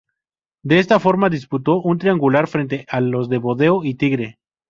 De 0.63 0.79
esta 0.79 0.99
forma, 0.99 1.29
disputó 1.29 1.79
un 1.79 1.99
triangular 1.99 2.47
frente 2.47 2.87
a 2.89 3.01
los 3.01 3.29
de 3.29 3.37
Boedo 3.37 3.83
y 3.83 3.93
Tigre. 3.93 4.39